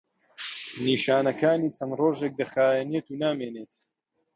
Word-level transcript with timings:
نیشانەکانی 0.85 1.73
چەند 1.75 1.91
ڕۆژێک 1.99 2.33
دەخایەنێت 2.41 3.05
و 3.09 3.19
نامێنێت. 3.23 3.73